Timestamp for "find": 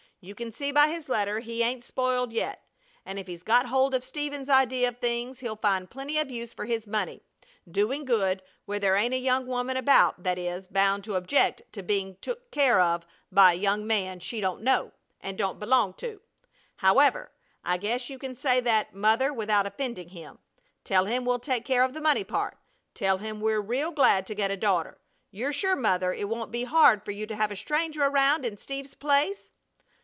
5.55-5.89